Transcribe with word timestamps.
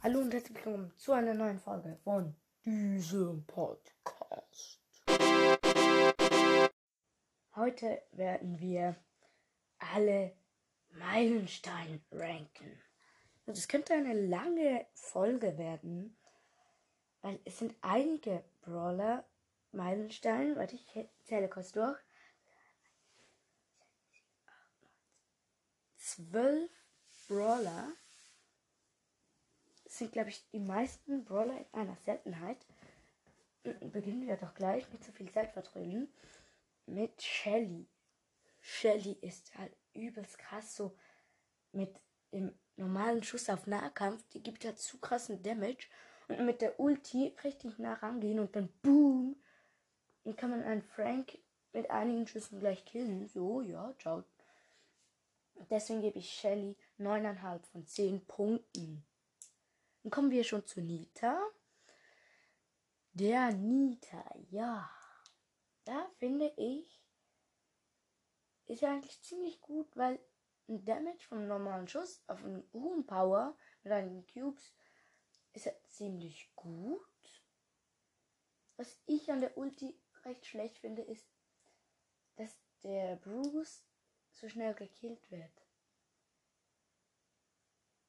Hallo 0.00 0.20
und 0.20 0.32
herzlich 0.32 0.54
willkommen 0.54 0.92
zu 0.96 1.10
einer 1.10 1.34
neuen 1.34 1.58
Folge 1.58 1.98
von 2.04 2.36
diesem 2.64 3.44
Podcast. 3.46 4.80
Heute 7.56 8.00
werden 8.12 8.60
wir 8.60 8.94
alle 9.80 10.36
Meilensteine 10.90 12.00
ranken. 12.12 12.80
Es 13.46 13.66
könnte 13.66 13.92
eine 13.94 14.14
lange 14.14 14.86
Folge 14.94 15.58
werden, 15.58 16.16
weil 17.20 17.40
es 17.44 17.58
sind 17.58 17.74
einige 17.80 18.44
Brawler 18.62 19.28
Meilensteine. 19.72 20.54
Warte, 20.54 20.76
ich 20.76 21.08
zähle 21.24 21.48
kurz 21.48 21.72
durch. 21.72 21.98
Zwölf 25.96 26.70
Brawler 27.26 27.92
sind, 29.98 30.12
glaube 30.12 30.30
ich, 30.30 30.48
die 30.50 30.60
meisten 30.60 31.24
Brawler 31.24 31.58
in 31.58 31.80
einer 31.80 31.96
Seltenheit. 32.04 32.58
Beginnen 33.62 34.26
wir 34.26 34.36
doch 34.36 34.54
gleich 34.54 34.90
mit 34.92 35.04
so 35.04 35.12
viel 35.12 35.30
Zeit 35.30 35.52
vertrödeln. 35.52 36.08
Mit 36.86 37.22
Shelly. 37.22 37.86
Shelly 38.60 39.18
ist 39.20 39.56
halt 39.58 39.72
übelst 39.94 40.38
krass, 40.38 40.76
so 40.76 40.96
mit 41.72 41.94
dem 42.32 42.52
normalen 42.76 43.22
Schuss 43.22 43.50
auf 43.50 43.66
Nahkampf. 43.66 44.26
Die 44.30 44.42
gibt 44.42 44.64
ja 44.64 44.74
zu 44.74 44.98
krassen 44.98 45.42
Damage. 45.42 45.88
Und 46.28 46.44
mit 46.44 46.60
der 46.60 46.78
Ulti 46.78 47.34
richtig 47.42 47.78
nah 47.78 47.94
rangehen 47.94 48.38
und 48.38 48.54
dann 48.54 48.68
boom. 48.82 49.36
Dann 50.24 50.36
kann 50.36 50.50
man 50.50 50.62
einen 50.62 50.82
Frank 50.82 51.38
mit 51.72 51.90
einigen 51.90 52.26
Schüssen 52.26 52.60
gleich 52.60 52.84
killen. 52.84 53.28
So, 53.28 53.62
ja, 53.62 53.94
ciao. 53.98 54.24
Deswegen 55.70 56.02
gebe 56.02 56.18
ich 56.18 56.30
Shelly 56.30 56.76
9,5 56.98 57.60
von 57.72 57.86
10 57.86 58.24
Punkten. 58.26 59.04
Dann 60.02 60.10
kommen 60.10 60.30
wir 60.30 60.44
schon 60.44 60.66
zu 60.66 60.80
Nita. 60.80 61.40
Der 63.12 63.52
Nita, 63.52 64.24
ja. 64.50 64.90
Da 65.84 66.08
finde 66.18 66.52
ich, 66.56 67.02
ist 68.66 68.84
eigentlich 68.84 69.20
ziemlich 69.22 69.60
gut, 69.60 69.96
weil 69.96 70.20
ein 70.68 70.84
Damage 70.84 71.26
vom 71.26 71.46
normalen 71.46 71.88
Schuss 71.88 72.22
auf 72.26 72.44
einen 72.44 72.68
hohen 72.72 73.06
Power 73.06 73.56
mit 73.82 73.92
einigen 73.92 74.26
Cubes 74.26 74.74
ist 75.54 75.64
ja 75.64 75.72
ziemlich 75.88 76.52
gut. 76.54 77.00
Was 78.76 78.96
ich 79.06 79.30
an 79.32 79.40
der 79.40 79.56
Ulti 79.56 79.98
recht 80.24 80.46
schlecht 80.46 80.78
finde, 80.78 81.02
ist, 81.02 81.26
dass 82.36 82.56
der 82.82 83.16
Bruce 83.16 83.82
so 84.30 84.48
schnell 84.48 84.74
gekillt 84.74 85.30
wird. 85.30 85.67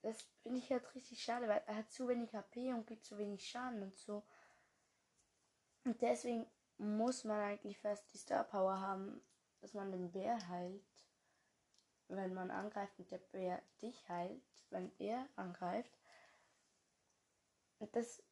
Das 0.02 0.22
finde 0.44 0.59
ich 0.59 0.72
halt 0.72 0.95
richtig 0.95 1.22
schade, 1.22 1.47
weil 1.47 1.61
er 1.67 1.75
hat 1.75 1.92
zu 1.92 2.08
wenig 2.08 2.33
HP 2.33 2.73
und 2.73 2.88
gibt 2.88 3.05
zu 3.05 3.17
wenig 3.17 3.45
Schaden 3.47 3.83
und 3.83 3.97
so. 3.97 4.23
Und 5.83 6.02
deswegen 6.02 6.45
muss 6.78 7.23
man 7.25 7.39
eigentlich 7.39 7.80
fast 7.80 8.14
die 8.14 8.17
Star 8.17 8.44
Power 8.45 8.80
haben, 8.80 9.22
dass 9.59 9.73
man 9.73 9.91
den 9.91 10.11
Bär 10.11 10.47
heilt, 10.47 10.83
wenn 12.08 12.33
man 12.33 12.52
angreift 12.52 12.97
und 12.97 13.11
der 13.11 13.17
Bär 13.17 13.61
dich 13.81 14.08
heilt, 14.08 14.41
wenn 14.69 14.91
er 15.00 15.28
angreift. 15.36 15.91
Und 17.80 17.94
das 17.95 18.23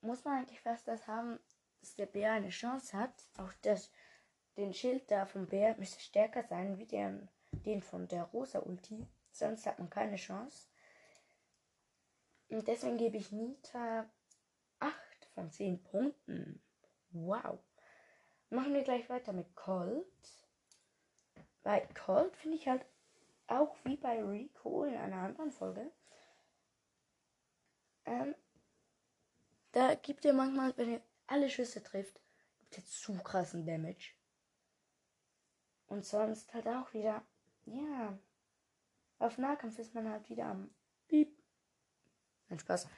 muss 0.00 0.24
man 0.24 0.38
eigentlich 0.38 0.60
fast 0.60 0.88
das 0.88 1.06
haben, 1.06 1.38
dass 1.80 1.94
der 1.94 2.06
Bär 2.06 2.32
eine 2.32 2.48
Chance 2.48 2.96
hat. 2.96 3.28
Auch 3.38 3.52
das, 3.62 3.90
den 4.56 4.74
Schild 4.74 5.10
da 5.10 5.26
vom 5.26 5.46
Bär 5.46 5.76
müsste 5.76 6.00
stärker 6.00 6.42
sein 6.44 6.78
wie 6.78 6.86
den, 6.86 7.28
den 7.52 7.82
von 7.82 8.08
der 8.08 8.24
Rosa 8.24 8.60
Ulti. 8.60 9.06
Sonst 9.30 9.66
hat 9.66 9.78
man 9.78 9.90
keine 9.90 10.16
Chance. 10.16 10.68
Und 12.48 12.66
deswegen 12.68 12.96
gebe 12.96 13.16
ich 13.16 13.32
Nita 13.32 14.08
8 14.78 14.94
von 15.34 15.50
10 15.50 15.82
Punkten. 15.82 16.62
Wow. 17.10 17.58
Machen 18.50 18.74
wir 18.74 18.82
gleich 18.82 19.08
weiter 19.08 19.32
mit 19.32 19.54
Colt. 19.56 20.06
Bei 21.62 21.80
Colt 21.94 22.36
finde 22.36 22.56
ich 22.56 22.68
halt 22.68 22.86
auch 23.48 23.76
wie 23.84 23.96
bei 23.96 24.22
Rico 24.22 24.84
in 24.84 24.96
einer 24.96 25.22
anderen 25.22 25.50
Folge. 25.50 25.90
Ähm, 28.04 28.34
da 29.72 29.94
gibt 29.94 30.24
er 30.24 30.32
manchmal, 30.32 30.76
wenn 30.76 30.94
er 30.94 31.02
alle 31.26 31.50
Schüsse 31.50 31.82
trifft, 31.82 32.20
gibt 32.60 32.76
er 32.76 32.84
zu 32.84 33.14
krassen 33.18 33.66
Damage. 33.66 34.14
Und 35.88 36.04
sonst 36.04 36.52
halt 36.54 36.66
auch 36.68 36.92
wieder, 36.94 37.24
ja, 37.64 38.18
auf 39.18 39.38
Nahkampf 39.38 39.78
ist 39.78 39.94
man 39.94 40.08
halt 40.08 40.28
wieder 40.28 40.46
am 40.46 40.70
Piep, 41.08 41.35
Nein, 42.48 42.58
Spaß. 42.58 42.88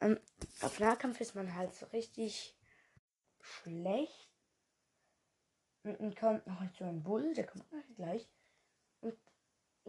Ähm, 0.00 0.20
auf 0.60 0.78
Nahkampf 0.80 1.20
ist 1.20 1.34
man 1.34 1.54
halt 1.54 1.74
so 1.74 1.86
richtig 1.86 2.56
schlecht. 3.40 4.28
Und 5.82 6.00
dann 6.00 6.14
kommt 6.14 6.46
noch 6.46 6.62
so 6.78 6.84
ein 6.84 7.02
Bull, 7.02 7.34
der 7.34 7.46
kommt 7.46 7.64
gleich. 7.96 8.28
Und 9.00 9.16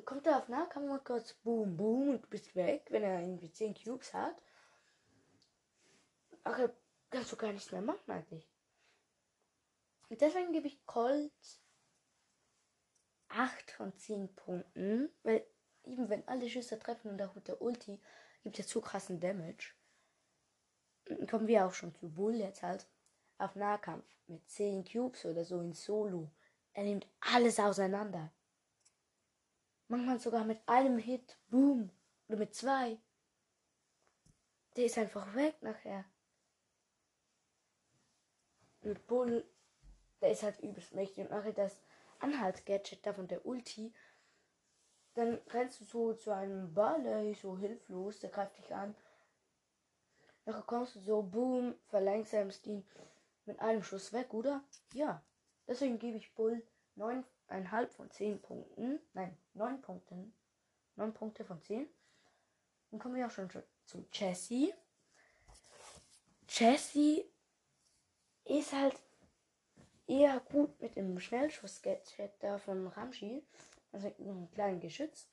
kommt 0.05 0.27
er 0.27 0.37
auf 0.37 0.47
Nahkampf 0.47 0.89
und 0.89 1.03
kurz 1.03 1.33
boom, 1.33 1.75
boom 1.75 2.09
und 2.09 2.23
du 2.23 2.27
bist 2.29 2.55
weg, 2.55 2.87
wenn 2.89 3.03
er 3.03 3.21
irgendwie 3.21 3.51
10 3.51 3.73
Cubes 3.73 4.13
hat. 4.13 4.35
Ach, 6.43 6.69
kannst 7.09 7.31
du 7.31 7.35
gar 7.35 7.51
nichts 7.51 7.71
mehr 7.71 7.81
machen 7.81 8.11
eigentlich. 8.11 8.49
Und 10.09 10.21
deswegen 10.21 10.53
gebe 10.53 10.67
ich 10.67 10.85
Colt 10.85 11.31
8 13.29 13.71
von 13.71 13.95
10 13.95 14.33
Punkten, 14.35 15.09
weil 15.23 15.45
eben 15.83 16.09
wenn 16.09 16.27
alle 16.27 16.49
Schüsse 16.49 16.79
treffen 16.79 17.11
und 17.11 17.21
auch 17.21 17.35
mit 17.35 17.47
der 17.47 17.61
Ulti 17.61 17.99
gibt 18.43 18.57
ja 18.57 18.65
zu 18.65 18.81
krassen 18.81 19.19
Damage. 19.19 19.73
Kommen 21.29 21.47
wir 21.47 21.65
auch 21.65 21.73
schon 21.73 21.93
zu 21.95 22.09
Bull 22.09 22.35
jetzt 22.35 22.63
halt 22.63 22.87
auf 23.37 23.55
Nahkampf 23.55 24.05
mit 24.27 24.47
10 24.49 24.85
Cubes 24.85 25.25
oder 25.25 25.43
so 25.43 25.59
in 25.61 25.73
Solo. 25.73 26.29
Er 26.73 26.83
nimmt 26.83 27.07
alles 27.19 27.59
auseinander. 27.59 28.31
Manchmal 29.87 30.19
sogar 30.19 30.43
mit 30.43 30.59
einem 30.67 30.99
Hit, 30.99 31.37
boom, 31.49 31.89
oder 32.27 32.37
mit 32.37 32.53
zwei. 32.53 32.99
Der 34.75 34.85
ist 34.85 34.97
einfach 34.97 35.33
weg 35.33 35.55
nachher. 35.61 36.05
Und 38.81 39.07
Bull, 39.07 39.43
der 40.21 40.31
ist 40.31 40.43
halt 40.43 40.59
übelst 40.59 40.93
mächtig 40.93 41.25
und 41.25 41.31
nachher 41.31 41.53
das 41.53 41.81
Anhaltsgadget 42.19 43.05
da 43.05 43.13
von 43.13 43.27
der 43.27 43.45
Ulti 43.45 43.93
dann 45.15 45.39
rennst 45.49 45.81
du 45.81 45.85
so 45.85 46.13
zu 46.13 46.31
einem 46.31 46.73
Barley, 46.73 47.33
so 47.33 47.57
hilflos, 47.57 48.19
der 48.19 48.29
greift 48.29 48.57
dich 48.57 48.73
an. 48.73 48.95
Dann 50.45 50.65
kommst 50.65 50.95
du 50.95 50.99
so, 50.99 51.21
boom, 51.21 51.75
verlangsamst 51.87 52.65
ihn 52.67 52.85
mit 53.45 53.59
einem 53.59 53.83
Schuss 53.83 54.13
weg, 54.13 54.33
oder? 54.33 54.63
Ja. 54.93 55.21
Deswegen 55.67 55.99
gebe 55.99 56.17
ich 56.17 56.33
Bull 56.33 56.63
9,5 56.97 57.87
von 57.87 58.11
10 58.11 58.41
Punkten. 58.41 58.99
Nein, 59.13 59.37
9 59.53 59.81
Punkten. 59.81 60.33
9 60.95 61.13
Punkte 61.13 61.45
von 61.45 61.61
10. 61.61 61.87
Dann 62.91 62.99
kommen 62.99 63.15
wir 63.15 63.27
auch 63.27 63.31
schon 63.31 63.49
zu 63.85 64.05
Jessie. 64.11 64.73
Jessie 66.47 67.23
ist 68.45 68.73
halt 68.73 68.99
eher 70.07 70.39
gut 70.39 70.81
mit 70.81 70.95
dem 70.95 71.19
Schnellschuss-Gadget 71.19 72.31
da 72.39 72.57
von 72.57 72.87
Ramschi. 72.87 73.43
Also 73.91 74.07
ein 74.19 74.49
kleines 74.51 74.81
Geschütz. 74.81 75.27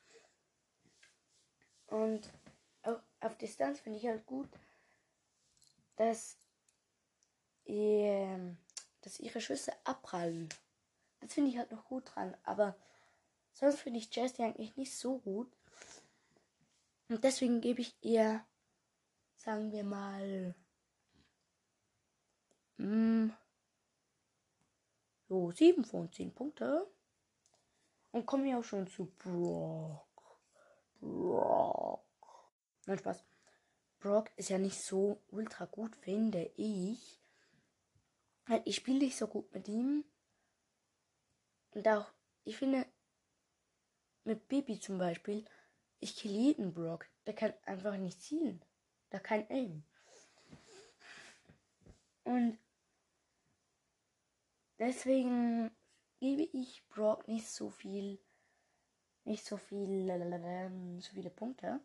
Und 1.86 2.30
auf 3.20 3.36
Distanz 3.38 3.80
finde 3.80 3.98
ich 3.98 4.06
halt 4.06 4.26
gut, 4.26 4.48
dass, 5.96 6.38
ihr, 7.64 8.56
dass 9.02 9.20
ihre 9.20 9.40
Schüsse 9.40 9.72
abprallen. 9.84 10.48
Das 11.20 11.34
finde 11.34 11.50
ich 11.50 11.58
halt 11.58 11.72
noch 11.72 11.86
gut 11.86 12.14
dran. 12.14 12.36
Aber 12.44 12.76
sonst 13.52 13.80
finde 13.80 13.98
ich 13.98 14.14
Jessie 14.14 14.42
eigentlich 14.42 14.76
nicht 14.76 14.96
so 14.96 15.18
gut. 15.18 15.50
Und 17.08 17.22
deswegen 17.24 17.60
gebe 17.60 17.80
ich 17.80 17.94
ihr, 18.02 18.44
sagen 19.36 19.72
wir 19.72 19.84
mal, 19.84 20.54
mh, 22.78 22.84
hm, 22.84 23.34
so 25.28 25.50
7 25.50 25.84
von 25.84 26.12
10 26.12 26.34
Punkte. 26.34 26.86
Und 28.16 28.24
kommen 28.24 28.44
wir 28.46 28.58
auch 28.58 28.64
schon 28.64 28.86
zu 28.86 29.12
Brock. 29.18 30.40
Brock. 31.02 32.50
Nein, 32.86 32.96
Spaß. 32.96 33.22
Brock 33.98 34.30
ist 34.36 34.48
ja 34.48 34.56
nicht 34.56 34.80
so 34.80 35.22
ultra 35.28 35.66
gut, 35.66 35.94
finde 35.96 36.50
ich. 36.56 37.20
Halt, 38.48 38.62
ich 38.64 38.76
spiele 38.76 39.00
nicht 39.00 39.18
so 39.18 39.26
gut 39.26 39.52
mit 39.52 39.68
ihm. 39.68 40.02
Und 41.72 41.86
auch, 41.88 42.10
ich 42.44 42.56
finde, 42.56 42.86
mit 44.24 44.48
Baby 44.48 44.80
zum 44.80 44.96
Beispiel, 44.96 45.44
ich 46.00 46.16
kill 46.16 46.30
jeden 46.30 46.72
Brock. 46.72 47.10
Der 47.26 47.34
kann 47.34 47.52
einfach 47.66 47.98
nicht 47.98 48.22
zielen. 48.22 48.64
Da 49.10 49.18
kein 49.18 49.46
Aim. 49.50 49.84
Und 52.24 52.58
deswegen 54.78 55.70
gebe 56.18 56.42
ich 56.42 56.86
Brock 56.88 57.26
nicht 57.28 57.48
so 57.48 57.70
viel, 57.70 58.18
nicht 59.24 59.44
so 59.44 59.56
viel, 59.56 60.06
so 61.00 61.12
viele 61.12 61.30
Punkte, 61.30 61.80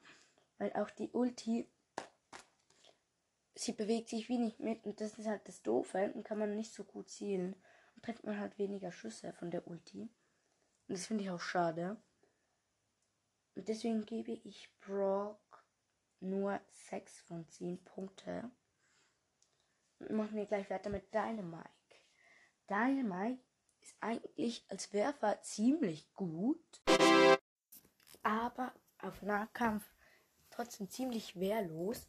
weil 0.57 0.73
auch 0.73 0.89
die 0.89 1.09
Ulti 1.11 1.67
sie 3.61 3.73
bewegt 3.73 4.09
sich 4.09 4.27
wenig 4.29 4.59
mit 4.59 4.85
und 4.85 4.99
das 4.99 5.17
ist 5.17 5.27
halt 5.27 5.47
das 5.47 5.61
Doofe. 5.61 6.11
Dann 6.13 6.23
kann 6.23 6.39
man 6.39 6.55
nicht 6.55 6.73
so 6.73 6.83
gut 6.83 7.09
zielen 7.09 7.55
und 7.95 8.03
trifft 8.03 8.23
man 8.23 8.39
halt 8.39 8.57
weniger 8.57 8.91
Schüsse 8.91 9.33
von 9.33 9.51
der 9.51 9.67
Ulti. 9.67 10.09
Und 10.87 10.97
das 10.97 11.05
finde 11.05 11.23
ich 11.23 11.29
auch 11.29 11.39
schade. 11.39 11.97
Und 13.55 13.67
deswegen 13.67 14.05
gebe 14.05 14.31
ich 14.31 14.69
Brock 14.79 15.63
nur 16.19 16.59
6 16.89 17.21
von 17.21 17.47
10 17.47 17.83
Punkte. 17.83 18.49
Und 19.99 20.11
machen 20.11 20.35
wir 20.35 20.45
gleich 20.45 20.69
weiter 20.69 20.89
mit 20.89 21.13
Dynamite. 21.13 21.69
Dynamite 22.69 23.43
ist 23.81 23.95
eigentlich 23.99 24.65
als 24.69 24.93
Werfer 24.93 25.41
ziemlich 25.41 26.11
gut, 26.13 26.81
aber 28.23 28.73
auf 28.99 29.21
Nahkampf 29.21 29.83
trotzdem 30.49 30.89
ziemlich 30.89 31.39
wehrlos. 31.39 32.07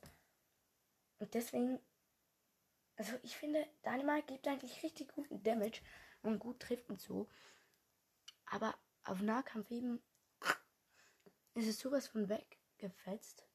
Und 1.18 1.32
deswegen, 1.34 1.78
also 2.96 3.12
ich 3.22 3.36
finde, 3.36 3.66
Dynamite 3.84 4.26
gibt 4.26 4.46
eigentlich 4.46 4.82
richtig 4.82 5.12
guten 5.14 5.42
Damage 5.42 5.80
und 6.22 6.38
gut 6.38 6.60
trifft 6.60 6.90
und 6.90 7.00
so. 7.00 7.28
Aber 8.46 8.76
auf 9.04 9.20
Nahkampf 9.20 9.70
eben 9.70 10.02
ist 11.54 11.68
es 11.68 11.78
sowas 11.78 12.08
von 12.08 12.28
weggefetzt. 12.28 13.46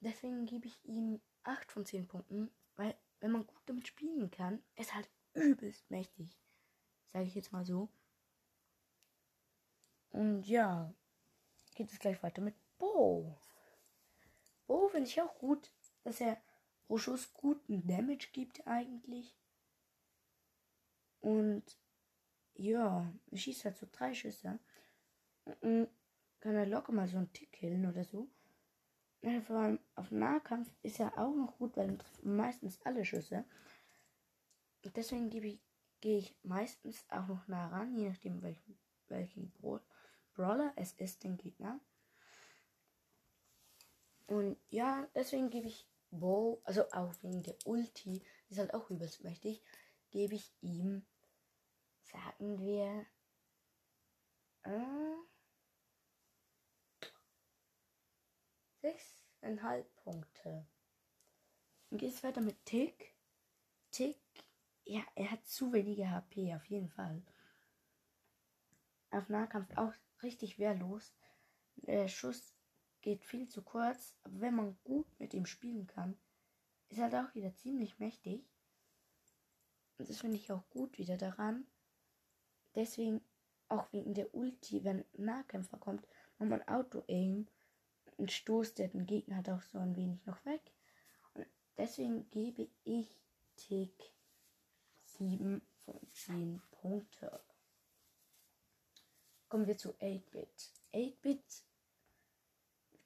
Deswegen 0.00 0.46
gebe 0.46 0.66
ich 0.66 0.84
ihm 0.84 1.20
8 1.42 1.72
von 1.72 1.84
10 1.84 2.06
Punkten, 2.06 2.50
weil 2.76 2.96
wenn 3.20 3.32
man 3.32 3.46
gut 3.46 3.62
damit 3.66 3.86
spielen 3.86 4.30
kann, 4.30 4.62
ist 4.76 4.94
halt 4.94 5.08
übelst 5.34 5.90
mächtig. 5.90 6.38
Sage 7.12 7.26
ich 7.26 7.34
jetzt 7.34 7.52
mal 7.52 7.64
so. 7.64 7.88
Und 10.10 10.42
ja, 10.44 10.92
geht 11.74 11.92
es 11.92 11.98
gleich 11.98 12.22
weiter 12.22 12.42
mit 12.42 12.54
Bo. 12.78 13.36
Bo 14.66 14.88
finde 14.88 15.08
ich 15.08 15.20
auch 15.20 15.38
gut, 15.38 15.70
dass 16.02 16.20
er 16.20 16.40
pro 16.86 16.98
Schuss 16.98 17.32
guten 17.32 17.86
Damage 17.86 18.28
gibt 18.32 18.66
eigentlich. 18.66 19.36
Und 21.20 21.64
ja, 22.54 23.12
schießt 23.32 23.64
halt 23.64 23.76
so 23.76 23.86
drei 23.90 24.14
Schüsse. 24.14 24.58
Und 25.60 25.88
kann 26.40 26.54
er 26.54 26.66
locker 26.66 26.92
mal 26.92 27.08
so 27.08 27.18
einen 27.18 27.32
Tick 27.32 27.52
killen 27.52 27.86
oder 27.86 28.04
so. 28.04 28.28
Vor 29.46 29.56
allem 29.56 29.78
auf 29.96 30.10
Nahkampf 30.10 30.72
ist 30.82 30.98
er 30.98 31.18
auch 31.18 31.34
noch 31.34 31.58
gut, 31.58 31.76
weil 31.76 31.90
er 31.90 31.98
trifft 31.98 32.24
meistens 32.24 32.80
alle 32.84 33.04
Schüsse. 33.04 33.44
Und 34.82 34.96
deswegen 34.96 35.28
gebe 35.28 35.48
ich 35.48 35.60
gehe 36.00 36.18
ich 36.18 36.34
meistens 36.42 37.04
auch 37.10 37.26
noch 37.26 37.46
nah 37.48 37.68
ran, 37.68 37.96
je 37.96 38.08
nachdem 38.08 38.42
welchen, 38.42 38.78
welchen 39.08 39.52
Brawler 40.34 40.72
es 40.76 40.92
ist, 40.94 41.24
den 41.24 41.36
Gegner. 41.36 41.80
Und 44.26 44.56
ja, 44.70 45.08
deswegen 45.14 45.50
gebe 45.50 45.66
ich 45.66 45.88
Bo, 46.10 46.60
also 46.64 46.90
auch 46.92 47.12
wegen 47.22 47.42
der 47.42 47.56
Ulti, 47.64 48.22
ist 48.48 48.58
halt 48.58 48.74
auch 48.74 48.90
übelst 48.90 49.22
mächtig, 49.22 49.62
gebe 50.10 50.34
ich 50.34 50.52
ihm, 50.60 51.04
sagen 52.02 52.58
wir, 52.60 53.06
äh, 54.62 55.16
sechseinhalb 58.80 59.94
Punkte. 59.96 60.66
Und 61.90 62.02
es 62.02 62.22
weiter 62.22 62.40
mit 62.40 62.64
Tick. 62.64 63.14
Tick 63.90 64.20
ja, 64.90 65.02
er 65.14 65.30
hat 65.30 65.46
zu 65.46 65.72
wenige 65.72 66.10
HP, 66.10 66.52
auf 66.56 66.64
jeden 66.64 66.88
Fall. 66.88 67.22
Auf 69.12 69.28
Nahkampf 69.28 69.76
auch 69.76 69.92
richtig 70.20 70.58
wehrlos. 70.58 71.14
Der 71.76 72.08
Schuss 72.08 72.56
geht 73.00 73.24
viel 73.24 73.48
zu 73.48 73.62
kurz, 73.62 74.16
aber 74.24 74.40
wenn 74.40 74.56
man 74.56 74.76
gut 74.82 75.06
mit 75.20 75.32
ihm 75.32 75.46
spielen 75.46 75.86
kann, 75.86 76.18
ist 76.88 76.98
er 76.98 77.04
halt 77.04 77.14
auch 77.14 77.34
wieder 77.36 77.54
ziemlich 77.54 78.00
mächtig. 78.00 78.44
Und 79.96 80.08
das 80.08 80.18
finde 80.18 80.36
ich 80.38 80.50
auch 80.50 80.68
gut 80.70 80.98
wieder 80.98 81.16
daran. 81.16 81.68
Deswegen 82.74 83.20
auch 83.68 83.92
wegen 83.92 84.14
der 84.14 84.34
Ulti, 84.34 84.82
wenn 84.82 85.04
ein 85.14 85.24
Nahkämpfer 85.24 85.78
kommt, 85.78 86.04
macht 86.38 86.50
man 86.50 86.62
Auto-Aim 86.66 87.46
und 88.16 88.32
stoßt 88.32 88.80
den 88.80 89.06
Gegner 89.06 89.42
auch 89.54 89.62
so 89.62 89.78
ein 89.78 89.94
wenig 89.94 90.26
noch 90.26 90.44
weg. 90.44 90.62
Und 91.34 91.46
deswegen 91.78 92.28
gebe 92.30 92.68
ich 92.82 93.20
Tick 93.56 94.14
7 95.20 95.62
von 95.84 96.00
10 96.12 96.62
Punkte. 96.70 97.40
Kommen 99.48 99.66
wir 99.66 99.76
zu 99.76 99.92
8-Bit. 99.94 100.72
8-Bit 100.92 101.64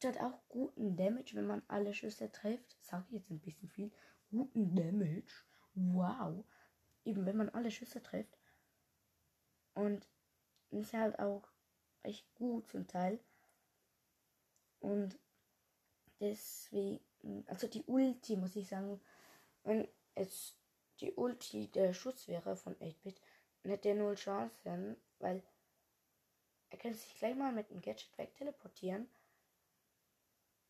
hat 0.05 0.21
auch 0.21 0.39
guten 0.49 0.97
Damage, 0.97 1.35
wenn 1.35 1.47
man 1.47 1.63
alle 1.69 1.95
Schüsse 1.95 2.31
trifft. 2.31 2.77
Sage 2.83 3.07
ich 3.09 3.15
jetzt 3.15 3.31
ein 3.31 3.41
bisschen 3.41 3.69
viel. 3.69 3.91
Guten 4.31 4.75
Damage. 4.75 5.33
Wow. 5.75 6.45
Eben, 7.05 7.27
wenn 7.27 7.37
man 7.37 7.49
alle 7.51 7.71
Schüsse 7.71 8.03
trifft. 8.03 8.39
Und 9.75 10.07
ist 10.71 10.93
halt 10.93 11.19
auch 11.19 11.49
echt 12.03 12.33
gut 12.35 12.69
zum 12.69 12.87
Teil. 12.87 13.19
Und 14.81 15.19
deswegen, 16.21 17.01
also 17.47 17.67
die 17.67 17.85
Ulti, 17.85 18.37
muss 18.37 18.57
ich 18.57 18.69
sagen, 18.69 19.01
wenn 19.63 19.89
es 20.15 20.57
die 21.01 21.13
Ulti 21.13 21.69
der 21.69 21.93
Schuss 21.95 22.29
wäre 22.29 22.57
von 22.57 22.75
8-Bit, 22.77 23.21
dann 23.63 23.73
hätte 23.73 23.89
er 23.89 23.95
null 23.95 24.15
Chancen, 24.15 24.97
weil 25.19 25.43
er 26.71 26.79
könnte 26.79 26.99
sich 26.99 27.15
gleich 27.17 27.35
mal 27.35 27.53
mit 27.53 27.71
dem 27.71 27.81
Gadget 27.81 28.17
wegteleportieren. 28.19 29.09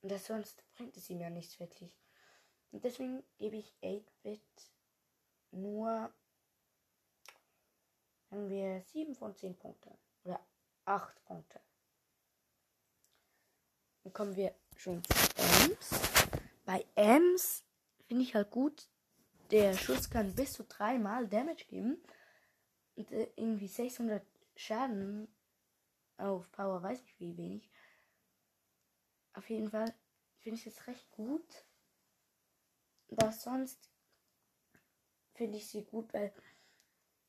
Und 0.02 0.10
das 0.10 0.26
sonst 0.26 0.62
bringt 0.74 0.96
es 0.96 1.08
ihm 1.08 1.20
ja 1.20 1.30
nichts 1.30 1.58
wirklich. 1.58 1.92
Und 2.72 2.84
deswegen 2.84 3.24
gebe 3.38 3.56
ich 3.56 3.74
8-Bit 3.82 4.40
nur, 5.50 6.12
haben 8.30 8.48
wir 8.48 8.82
7 8.82 9.14
von 9.14 9.34
10 9.34 9.56
Punkte. 9.56 9.96
Oder 10.24 10.44
8 10.84 11.24
Punkte. 11.24 11.60
Dann 14.02 14.12
kommen 14.12 14.36
wir 14.36 14.54
schon 14.76 15.02
zu 15.04 15.14
Ems. 15.36 15.88
Bei 16.66 16.84
Ems 16.94 17.64
finde 18.06 18.24
ich 18.24 18.34
halt 18.34 18.50
gut, 18.50 18.88
der 19.50 19.74
Schuss 19.74 20.10
kann 20.10 20.34
bis 20.34 20.54
zu 20.54 20.64
dreimal 20.64 21.28
Damage 21.28 21.64
geben. 21.68 22.02
Und 22.96 23.10
äh, 23.12 23.28
irgendwie 23.36 23.68
600 23.68 24.24
Schaden 24.56 25.28
auf 26.16 26.50
Power, 26.52 26.82
weiß 26.82 27.02
ich 27.02 27.20
wie 27.20 27.36
wenig. 27.36 27.70
Auf 29.32 29.50
jeden 29.50 29.70
Fall 29.70 29.92
finde 30.40 30.58
ich 30.60 30.66
es 30.66 30.86
recht 30.86 31.10
gut. 31.10 31.64
Da 33.08 33.32
sonst 33.32 33.90
finde 35.34 35.58
ich 35.58 35.68
sie 35.68 35.84
gut, 35.84 36.12
weil 36.14 36.32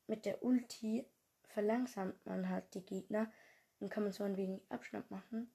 mit 0.06 0.24
der 0.24 0.42
Ulti 0.44 1.04
verlangsamt 1.48 2.24
man 2.26 2.48
halt 2.48 2.74
die 2.74 2.84
Gegner. 2.84 3.30
Dann 3.80 3.88
kann 3.88 4.04
man 4.04 4.12
so 4.12 4.24
ein 4.24 4.36
wenig 4.36 4.62
Abschnitt 4.70 5.10
machen. 5.10 5.50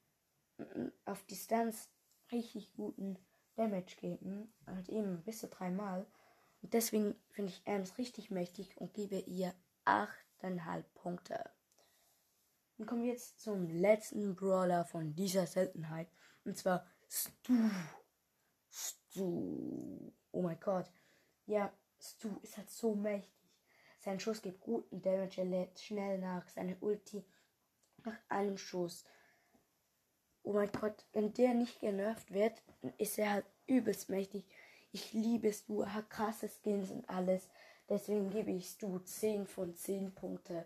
Und 0.58 0.92
auf 1.06 1.24
Distanz 1.26 1.90
richtig 2.32 2.74
guten 2.74 3.18
Damage 3.56 3.96
geben. 3.98 4.54
Halt 4.68 4.90
eben 4.90 5.24
bis 5.24 5.40
zu 5.40 5.48
dreimal. 5.48 6.06
Und 6.62 6.74
deswegen 6.74 7.16
finde 7.30 7.52
ich 7.52 7.62
Ems 7.66 7.98
richtig 7.98 8.32
mächtig 8.32 8.78
und 8.78 8.94
gebe 8.94 9.18
ihr 9.18 9.54
8,5 9.86 10.84
Punkte. 10.94 11.50
Dann 12.78 12.88
kommen 12.88 13.04
wir 13.04 13.12
jetzt 13.12 13.40
zum 13.40 13.70
letzten 13.70 14.36
Brawler 14.36 14.86
von 14.86 15.16
dieser 15.16 15.48
Seltenheit. 15.48 16.08
Und 16.46 16.58
zwar 16.58 16.86
Stu. 17.08 17.70
Stu. 18.70 20.12
Oh 20.32 20.42
mein 20.42 20.60
Gott. 20.60 20.90
Ja, 21.46 21.72
Stu 22.00 22.30
ist 22.42 22.58
halt 22.58 22.70
so 22.70 22.96
mächtig. 22.96 23.32
Sein 24.00 24.20
Schuss 24.20 24.42
gibt 24.42 24.62
guten 24.62 25.02
Damage, 25.02 25.42
er 25.42 25.46
lädt 25.46 25.80
schnell 25.80 26.18
nach. 26.18 26.48
Seine 26.48 26.76
Ulti 26.80 27.24
nach 28.04 28.18
einem 28.30 28.58
Schuss. 28.58 29.06
Oh 30.44 30.54
mein 30.54 30.72
Gott, 30.72 31.06
wenn 31.14 31.34
der 31.34 31.54
nicht 31.54 31.80
genervt 31.80 32.34
wird, 32.34 32.64
ist 32.98 33.20
er 33.20 33.32
halt 33.32 33.46
übelst 33.68 34.10
mächtig. 34.10 34.46
Ich 34.92 35.14
liebe 35.14 35.52
Stu, 35.54 35.86
hat 35.86 36.10
krasse 36.10 36.50
Skins 36.50 36.92
und 36.92 37.10
alles. 37.10 37.48
Deswegen 37.90 38.30
gebe 38.30 38.52
ich 38.52 38.70
Stu 38.70 39.00
10 39.00 39.48
von 39.48 39.76
10 39.76 40.14
Punkte. 40.14 40.66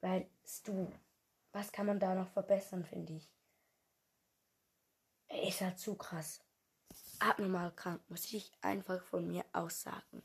Weil 0.00 0.28
Stu, 0.46 0.88
was 1.52 1.72
kann 1.72 1.86
man 1.86 2.00
da 2.00 2.14
noch 2.14 2.28
verbessern, 2.28 2.84
finde 2.84 3.14
ich. 3.14 3.28
Er 5.28 5.48
ist 5.48 5.60
halt 5.60 5.78
zu 5.78 5.94
krass. 5.94 6.40
Abnormal 7.18 7.72
krank, 7.72 8.00
muss 8.08 8.32
ich 8.32 8.52
einfach 8.60 9.02
von 9.02 9.26
mir 9.26 9.44
aussagen. 9.52 10.22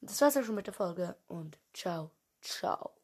Das 0.00 0.20
war's 0.20 0.36
auch 0.36 0.44
schon 0.44 0.54
mit 0.54 0.66
der 0.66 0.74
Folge 0.74 1.16
und 1.26 1.58
ciao, 1.74 2.10
ciao. 2.40 2.99